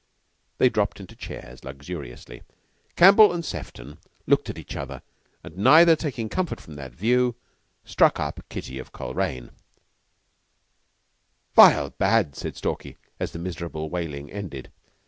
[0.57, 2.41] They dropped into chairs luxuriously.
[2.95, 5.03] Campbell and Sefton looked at each other,
[5.43, 7.35] and, neither taking comfort from that view,
[7.85, 9.51] struck up "Kitty of Coleraine."
[11.55, 14.71] "Vile bad," said Stalky, as the miserable wailing ended.